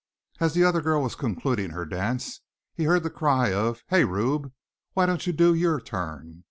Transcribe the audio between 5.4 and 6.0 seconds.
your